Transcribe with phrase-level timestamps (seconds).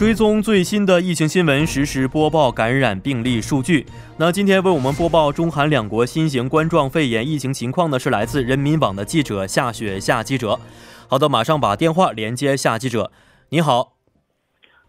[0.00, 3.84] 追踪最新的疫情新闻，实时播报感染病例数据。
[4.16, 10.58] 那今天为我们播报中韩两国新型冠状肺炎疫情情况的是来自人民网的记者夏雪夏记者。
[11.06, 13.12] 好的，马上把电话连接夏记者。
[13.50, 13.92] 你好，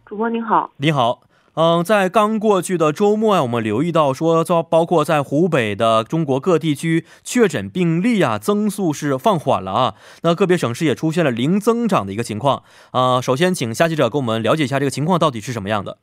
[0.05, 1.23] 主播您好，你好。
[1.54, 9.95] 嗯，在刚过去的周末啊，我们留意到说，包括在湖北的中国各地区确诊病例啊增速是放缓了啊。
[10.23, 13.20] 那个别省市也出现了零增长的一个情况啊。
[13.20, 15.98] 首先，请夏记者给我们了解一下这个情况到底是什么样的。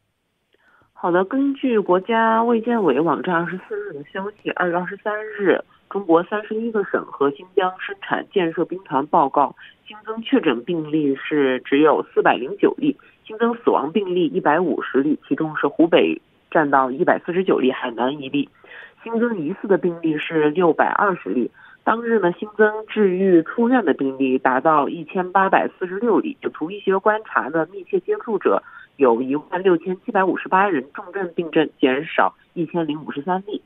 [0.93, 12.95] 好的，根据国家卫健委网站二十四日的消息，二月二十三日，中国三十一个省和新疆生产建设兵团报告新增确诊病例是只有四百零九例。
[13.29, 18.49] 新增死亡病例一百五十例，其中是湖北占到一百四十九例，海南一例。
[19.05, 21.51] 新增疑似的病例是六百二十例。
[21.85, 26.39] 当日呢，新增治愈出院的病例达到一千八百四十六例。
[26.41, 28.63] 就除医学观察的密切接触者
[28.97, 33.61] 有一万六千七百五十八人，重症病症减少一千零五十三例。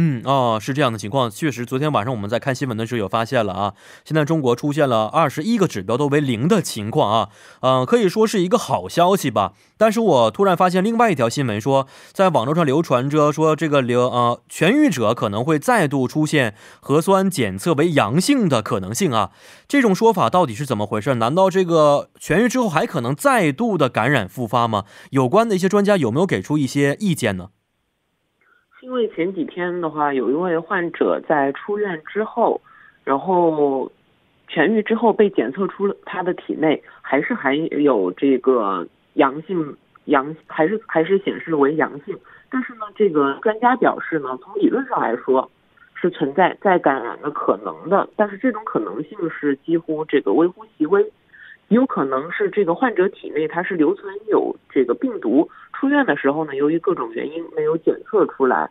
[0.00, 3.74] 嗯哦，是这样的情况，确实，昨天晚上我们在看新闻的时候有发现了啊。
[4.04, 7.28] 现在中国出现了二十一个指标都为零的情况啊，
[7.62, 9.54] 嗯，可以说是一个好消息吧。
[9.76, 19.32] 但是我突然发现另外一条新闻说，在网络上流传着说这个流呃痊愈者可能会再度出现核酸检测为阳性的可能性啊。
[19.66, 21.16] 这种说法到底是怎么回事？
[21.16, 24.84] 难道这个痊愈之后还可能再度的感染复发吗？
[25.10, 27.48] 有关的一些专家有没有给出一些意见呢？
[28.80, 32.60] 因为前几天的话，有一位患者在出院之后，
[33.02, 33.90] 然后
[34.48, 42.16] 痊愈之后被检测出了他的体内还是含有这个阳性阳，还是还是显示为阳性。
[42.50, 45.50] 但是呢，这个专家表示呢，从理论上来说
[45.94, 51.04] 是存在再感染的可能的，但是这种可能性是几乎这个微乎其微。
[51.68, 58.70] 有可能是这个患者体内它是留存有这个病毒，出院的时候呢，由于各种原因没有检测出来。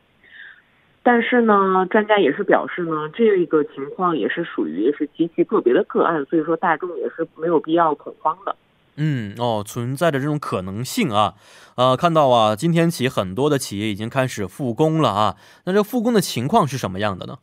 [1.03, 8.55] 但是呢，专家也是表示呢，这个情况也是属于是极其个别的个案，所以说大众也是没有必要恐慌的。
[8.97, 11.35] 嗯，哦，存在着这种可能性啊，
[11.75, 17.37] 呃，看到啊，今天起很多的企业已经开始复工了啊，那这复工的情况是什么样的呢？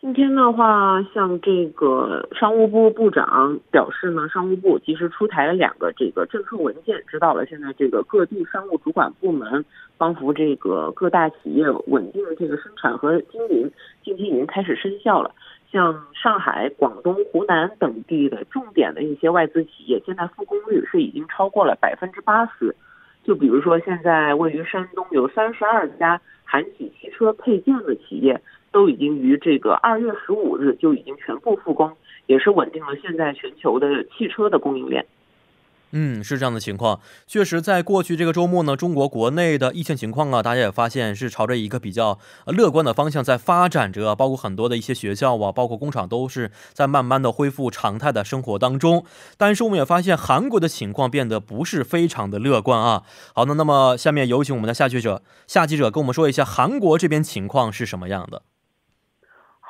[0.00, 9.62] 今天的话，像这个商务部部长表示呢，商务部及时出台了两个这个政策文件，指导了现在这个各地商务主管部门，
[9.98, 13.70] 帮扶这个各大企业稳定这个生产和经营。
[14.02, 15.34] 近期已经开始生效了，
[15.70, 22.74] 像上海、广东、湖南等地的重点的一些外资企业，现在复工率是已经超过了百分之八十。
[23.22, 28.40] 就比如说，现在位于山东有三十二家韩企汽车配件的企业。
[28.72, 35.06] 都已经于这个二月十五日就已经全部复工，也是稳定了现在全球的汽车的供应链。
[35.92, 37.00] 嗯，是这样的情况。
[37.26, 44.14] 确实，在过去这个周末呢，中国国内的疫情情况啊，大家也发现是朝着一个比较乐观的方向在发展着。
[44.14, 49.04] 包括很多的一些学校啊，包括工厂，都是在慢慢的恢复常态的生活当中。
[49.36, 53.02] 但是，我们也发现韩国的情况变得不是非常的乐观啊。
[53.34, 58.42] 好的，那么下面有请我们的下记者夏记者跟我们说一下韩国这边情况是什么样的。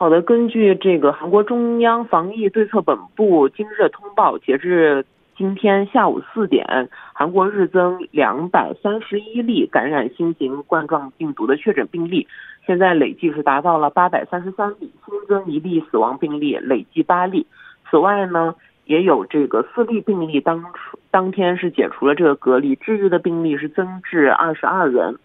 [0.00, 5.04] 好的，根据这个韩国中央防疫对策本部今日通报，截至
[5.36, 12.26] 今天下午四点，韩国日增两百三十一例感染新型冠状病毒的确诊病例，
[12.66, 17.46] 现在累计是达到了八百三十三例，新增一例死亡病例，累计八例。
[17.90, 18.54] 此外呢，
[18.86, 20.64] 也有这个四例病例当
[21.10, 25.18] 当天是解除了这个隔离，治愈的病例是增至二十二人。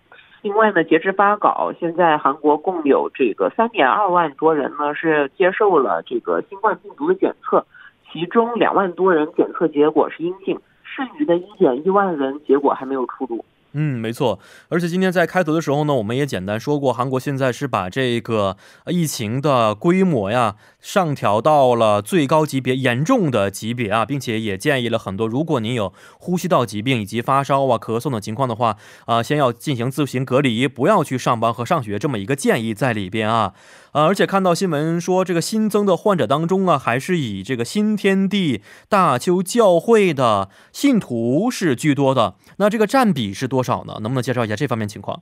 [0.46, 7.66] 另外呢，截至发稿，现在韩国共有这个三点二万多人呢是接受了这个新冠病毒的检测，
[8.12, 13.44] 其中两万多人检测结果是阴性，剩余的一点一万人结果还没有出炉。
[13.78, 14.40] 嗯，没错。
[14.70, 18.56] 而且今天在开头的时候呢，我们也简单说过，韩国现在是把这个
[18.88, 28.78] 疫情的规模呀上调到了最高级别、严重的级别啊，并且也建议了很多，如果您有呼吸道疾病以及发烧啊、咳嗽等情况的话，
[29.08, 33.54] 啊，先要进行自行隔离，不要去上班和上学这么一个建议在里边啊。
[33.96, 42.36] 呃，而且看到新闻说，这个新增的患者当中啊，还是以这个新天地大邱教会的信徒是居多的。
[42.58, 43.94] 那这个占比是多少呢？
[44.02, 45.22] 能不能介绍一下这方面情况？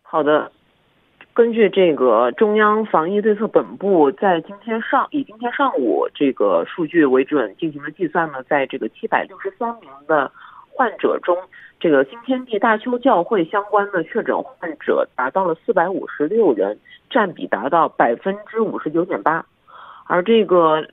[0.00, 0.50] 好的，
[1.34, 10.32] 根据这个中央防疫对策本部在今天上以今天上午这个数据为准进行的计算呢，在这个七百六十三名的
[10.74, 11.36] 患者中，
[11.80, 16.78] 这个新天地大邱教会相关的确诊患者达到了四百五十六人。
[17.10, 19.42] 占比达到百分之五十九点八，
[20.04, 20.86] 而这个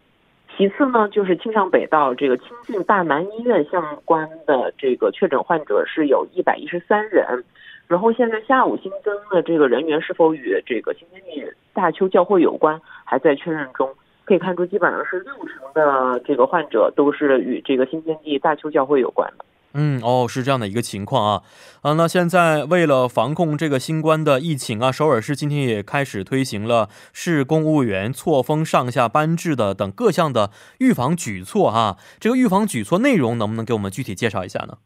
[0.55, 7.43] 其次呢，就是庆尚北道这个清境大南医院相关的这个确诊患者是有一百一十三人，
[7.89, 13.93] 然后现在下午新增的这个人员是否与这个新天地大邱教会有关，还在确认中。
[14.23, 19.43] 可以看出，基本上是六成的这个患者都是与这个新天地大邱教会有关的。
[19.77, 21.43] 嗯，哦，是这样的一个情况啊，
[21.81, 30.49] 啊，那现在为了防控这个新冠的疫情啊，首尔市今天也开始推行了市公务员错峰上下班制的等各项的
[30.79, 31.97] 预防举措啊。
[32.21, 34.77] 这个预防举措内容能不能给我们具体介绍一下呢？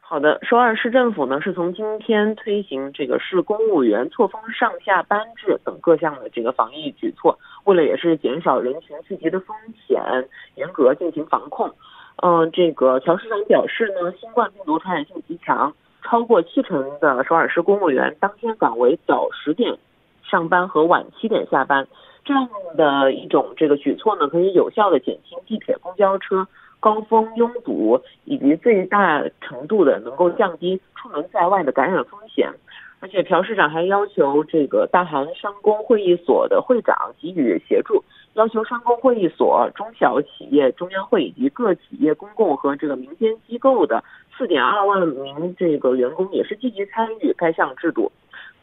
[0.00, 9.56] 好的，首尔市政府呢是从今天推行这个市公务员错峰上下班制等各项的这个防疫举措，为了也是减少人群聚集的风
[9.86, 10.02] 险，
[10.56, 11.72] 严格进行防控。
[12.22, 15.72] 嗯，这个乔市长表示呢，新冠病毒传染性极强，
[16.02, 19.78] 超过七成的首尔市公务员当天岗位早十点
[20.22, 21.88] 上班和晚七点下班，
[22.22, 22.46] 这样
[22.76, 26.46] 的一种这个举措呢，可以有效的减轻地铁、公交车
[26.78, 32.50] 高峰拥堵，以及最大程度的能够降低出门在外的感染风险。
[33.02, 38.04] 而且朴市长还要求这个大韩商工会议所的会长给予协助。
[38.34, 44.02] 要求商工会议所、中小企业中央会以及各企业公共和这个民间机构的
[44.36, 48.10] 四点二万名这个员工也是积极参与该项制度。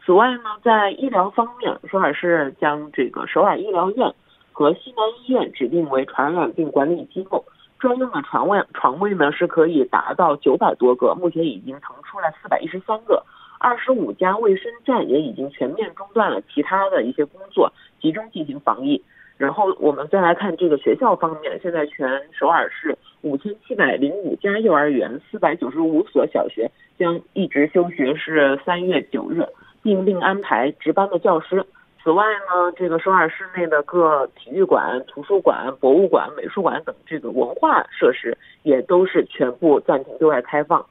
[0.04, 4.14] 此外呢，在医疗方面，首尔市将这个首尔医疗院
[4.52, 7.44] 和西南医院指定为传染病管理机构，
[7.78, 13.22] 专用的床位床位呢是可以达到九百多个，目前已经腾出来四百一十三个。
[13.60, 17.70] 二十五家卫生站也已经全面中断了其他的一些工作，
[18.00, 19.02] 集中进行防疫。
[19.38, 26.68] 然后我们再来看这个学校方面，现在全首尔市五千七百零五家幼儿园、四百九十五所小学
[26.98, 29.46] 将一直休学是三月九日，
[29.80, 31.64] 并另安排值班的教师。
[32.02, 40.84] 此外呢，这个首尔市内的各体育馆、图书馆、博物馆、美术馆等这个文化设施也都是全部暂停对外开放，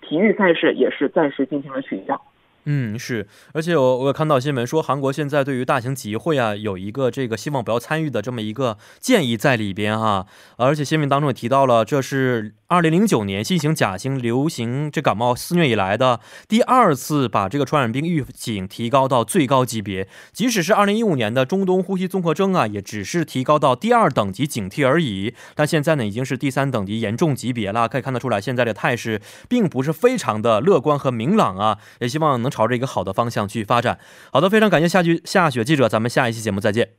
[0.00, 2.20] 体育赛事也是暂时进行了取消。
[2.64, 10.26] 嗯，是，而且我我看到新闻说，韩国现在对于大型集会啊，有一个这个希望不要参与的这么一个建议在里边哈，
[10.56, 12.54] 而且新闻当中也提到了，这是。
[12.72, 25.34] 二零零九年新型甲型流行这感冒肆虐以来的第二次把这个传染病预警提高到最高级别，即使是二零一五年的中东呼吸综合征啊，也只是提高到第二等级警惕而已。
[25.54, 27.86] 但现在呢，已经是第三等级严重级别了。
[27.86, 29.20] 可以看得出来，现在的态势
[29.50, 31.76] 并不是非常的乐观和明朗啊。
[32.00, 33.98] 也希望能朝着一个好的方向去发展。
[34.30, 36.90] 好的，非常感谢夏菊夏雪记者，咱们下一期节目再见。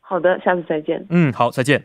[0.00, 1.06] 好的，下次再见。
[1.10, 1.84] 嗯，好，再见。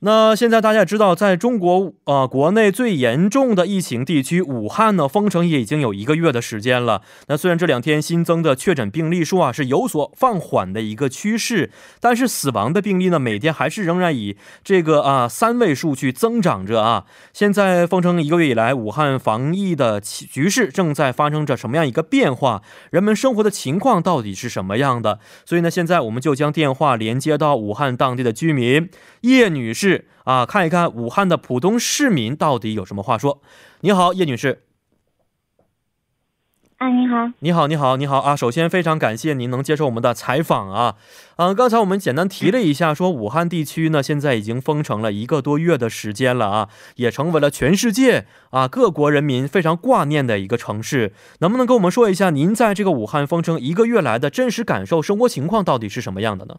[0.00, 7.02] 那现在大家也知道，在中国呃国内最严重的疫情地区武汉呢，封城也已经有一个月的时间了。
[7.26, 17.04] 那虽然这两天新增的确诊病例数啊是有所放缓的一个趋势，但是死亡的病例呢，每天还是仍然以这个啊三位数去增长着啊。
[17.32, 22.62] 现在封城一个月以来，武汉防疫的局势正在发生着什么样一个变化？
[22.92, 25.18] 人们生活的情况到底是什么样的？
[25.44, 28.88] 所以呢，现在我们就将电话连接到武汉当地的居民
[29.22, 29.87] 叶女士。
[29.88, 33.40] 是啊，看一看武汉的普通市民到底有什么话说。
[33.80, 34.64] 你好，叶女士。
[36.76, 38.36] 啊，你好，你好，你好，你好啊！
[38.36, 40.94] 首先非常感谢您能接受我们的采访啊。
[41.34, 51.12] 嗯，刚才我们简单提了一下，说武汉地区呢现在已经封城了一个多月的时间了啊，也成为了全世界啊各国人民非常挂念的一个城市。
[51.40, 56.58] 能不能跟我们说一下，您在这个武汉封城一个月来的真实感受、生活情况到底是什么样的呢？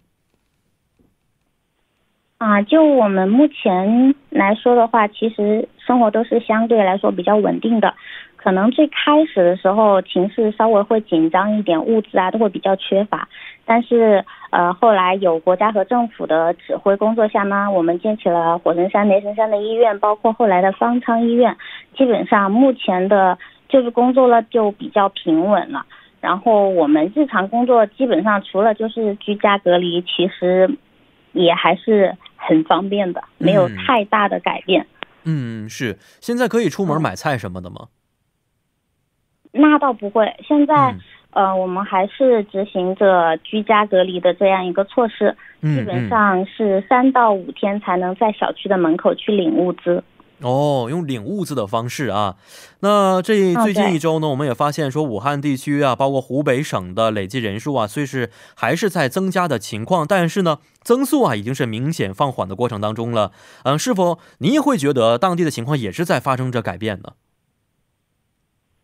[2.39, 7.93] 啊，就我们目前来说的话，其实生活都是相对来说比较稳定的。
[8.38, 13.27] 可能最开始的时候情势稍微会紧张一点，物资啊都会比较缺乏。
[13.65, 21.58] 但是呃，后来有国家和政府的指挥工作下呢，我们建起了火神山、雷神山的医院，包括后来的方舱医院。
[21.98, 25.86] 基本上目前的救治工作呢就比较平稳了。
[26.22, 30.77] 然后我们日常工作基本上除了就是居家隔离，其实
[31.34, 32.15] 也还是。
[32.39, 34.88] 很方便的，没有太大的改变。
[35.25, 36.00] 嗯，是。
[36.22, 37.89] 现在可以出门买菜什么的吗？
[39.51, 40.34] 那倒不会。
[40.48, 40.96] 现在，
[41.31, 50.03] 呃，我们还是执行着居家隔离的这样一个措施，基本上是三到五天才能在小区的门口去领物资。
[50.41, 52.38] 哦，用领物资的方式啊，
[52.79, 63.31] 那这最近一周呢，我们也发现说，武汉地区啊，包括湖北省的累计人数啊，虽是还是在增加的情况，但是呢，增速啊，已经是明显放缓的过程当中了。
[63.63, 67.13] 嗯，是否您也会觉得当地的情况也是在发生着改变呢？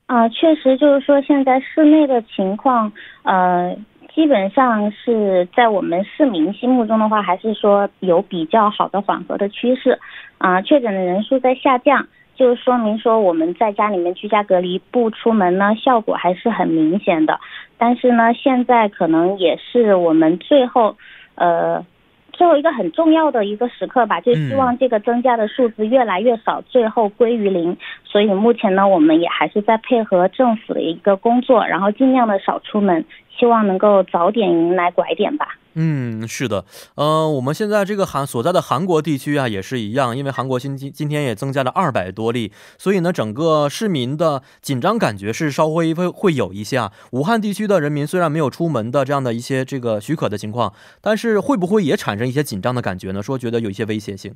[0.07, 2.91] 啊，确实就是说，现在市内的情况，
[3.23, 3.75] 呃。
[4.15, 9.99] 基本上是在我们市民心目中的话，还是说有比较好的缓和的趋势，
[10.37, 17.37] 啊，确诊的人数在下降，就说明说我们在家里面居家隔离不出门呢，效果还是很明显的。
[17.77, 20.95] 但是呢，现在可能也是我们最后，
[21.35, 21.85] 呃。
[22.35, 27.75] 最后一个很重要的一个时刻吧，就希望这个增加的数字越来越少，最后归于零。
[28.03, 33.03] 所以目前呢，我们也还是在配合政府的一个工作，然后尽量的少出门，
[33.37, 35.57] 希望能够早点迎来拐点吧。
[35.77, 36.63] 嗯，是的，
[36.95, 46.93] 呃，我们现在这个韩所在的韩国地区啊，也是一样，因为韩国今今今天也增加了二百多例，所以呢，整个市民的紧张感觉是稍微会会有一些啊。
[47.11, 53.21] 武汉地区的人民虽然没有出门的这样的一些这个许可的情况，但是会不会也产生一些紧张的感觉呢？
[53.21, 54.33] 说觉得有一些威胁性。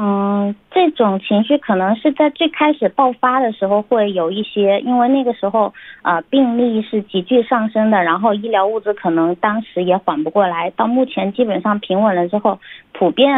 [0.00, 10.70] 嗯，这种情绪可能是在最开始爆发的时候会有一些，因为那个时候啊病例是急剧上升的，然后医疗物资可能当时也缓不过来。
[10.70, 12.60] 到目前基本上平稳了之后，
[12.92, 13.28] 普遍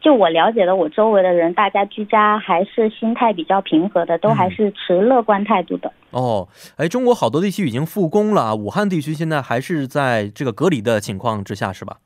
[0.00, 5.92] 就我了解的，我周围的人，大家居家还是心态比较平和的，都还是持乐观态度的。
[6.12, 11.98] 哦，哎，中国好多地区已经复工了，武汉地区现在还是在这个隔离的情况之下，是吧？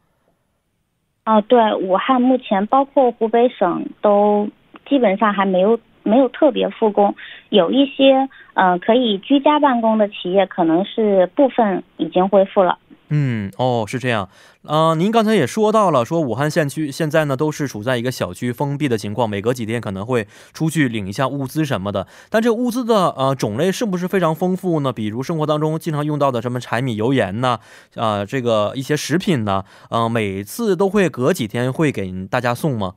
[1.24, 4.48] 哦，对，武汉目前包括湖北省都
[4.86, 7.14] 基本上还没有没有特别复工，
[7.48, 12.78] 有一些呃可以居家办公的企业，可能是部分已经恢复了。
[13.10, 14.28] 嗯，哦，是这样。
[14.62, 22.06] 呃，您刚才也说到了，说武汉县区现在呢都是处在一个小区封闭的情况，每隔几天可能会出去领一下物资什么的。
[22.30, 24.90] 但这个物资的呃种类是不是非常丰富呢？
[24.90, 27.58] 比如生活当中经常用到的什么柴米油盐呢？
[27.94, 29.64] 啊，这个一些食品呢？
[29.90, 32.94] 嗯，每次都会隔几天会给大家送吗？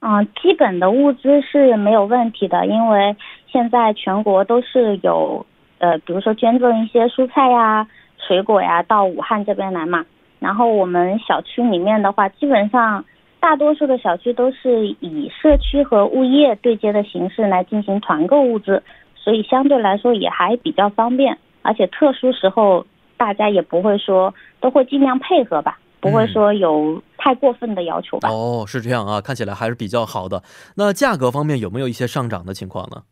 [0.00, 3.16] 嗯，基本的物资是没有问题的，因为
[3.50, 5.46] 现在全国都是有
[5.78, 7.86] 呃，比如说捐赠一些蔬菜呀。
[8.26, 10.04] 水果呀，到武汉这边来嘛。
[10.38, 13.04] 然后我们小区里面的话，基本上
[13.40, 18.82] 大多数的小区都是以社区和物业对接的形式来进行团购物资，
[19.14, 21.38] 所以相对来说也还比较方便。
[21.62, 28.28] 而且特殊时候，大家也不会说都会尽量配合吧，不会说有太过分的要求吧。
[28.28, 30.42] 哦，是这样啊，看起来还是比较好的。
[30.76, 33.02] 那价格方面有没有一些上涨的情况呢？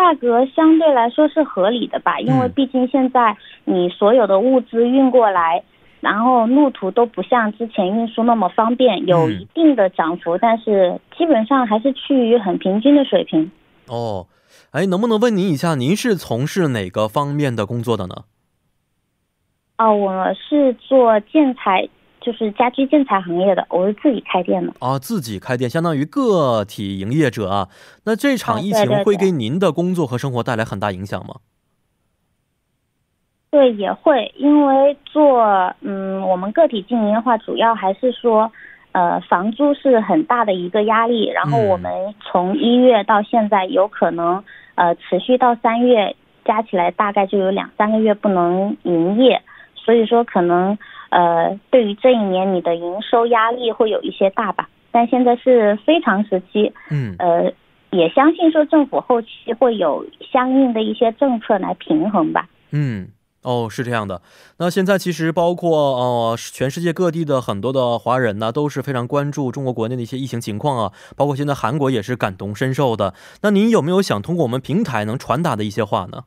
[0.00, 5.62] 价格相对来说是合理的吧，因为毕竟现在你所有的物资运过来，
[6.00, 13.50] 然后路途都不像之前运输那么方便，有一定的涨幅，但是基本上还是趋于很平均的水平。
[13.88, 14.26] 哦，
[14.70, 18.24] 哎，能不能问您一下，您是从事哪个方面的工作的呢？
[19.76, 21.86] 哦，我是做建材。
[22.20, 27.68] 就是家居建材行业的，我是自己开店的啊，自己开店相当于个体营业者啊。
[28.04, 31.36] 那这场疫情会给您的工作和生活带来很大影响吗？
[33.50, 35.42] 对，也会，因为做
[35.80, 38.52] 嗯，我们个体经营的话，主要还是说，
[38.92, 41.26] 呃，房租是很大的一个压力。
[41.30, 49.40] 然后我们从一月到现在，有可能呃持续到三月，加起来大概就有两三个月不能营业，
[49.74, 50.76] 所以说可能。
[51.10, 57.52] 呃，对于这一年你的营收压力会有一些大吧，但现在是非常时期，嗯，呃，
[57.90, 62.48] 也相信说政府后期会有相应的一些政策来平衡吧。
[62.70, 63.08] 嗯，
[63.42, 64.22] 哦，是这样的。
[64.58, 73.14] 那现在其实包括呃全世界各地的很多的华人呢，都是非常关注中国国内的一些疫情情况啊，包括现在韩国也是感同身受的。
[73.42, 76.22] 那您有没有想通过我们平台能传达的一些话呢？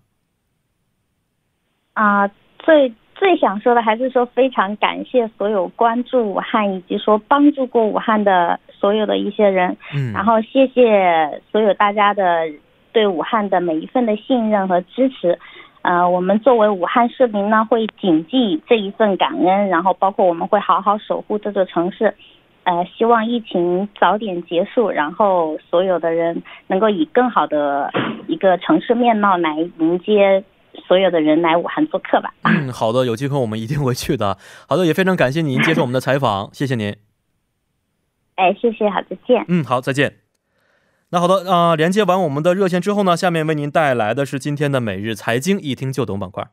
[1.94, 2.28] 啊，
[2.60, 2.94] 最。
[3.24, 12.42] 最想说的还是说非常感谢所有关注武汉以及说帮助过武汉的所有的一些人，嗯，然后谢谢所有大家的
[12.92, 15.40] 对武汉的每一份的信任和支持，
[15.84, 22.14] 呃，我们作为武汉市民呢会谨记这一份感恩，然后包括我们会好好守护这座城市，
[22.66, 27.90] 呃，希望疫情早点结束，然后所有的人能够以更好的
[28.28, 30.44] 一个城市面貌来迎接。
[30.88, 32.34] 所有的人来武汉做客吧。
[32.44, 34.38] 嗯，好的，有机会我们一定会去的。
[34.68, 36.96] 好的，也非常感谢您接受我们的采访，谢谢您。
[38.36, 39.46] 哎，谢谢，好，再见。
[39.48, 40.20] 嗯，好，再见。
[41.10, 46.50] 那好的，啊，连接完我们的热线之后呢，下面为您带来的是今天的每日财经一听就懂板块。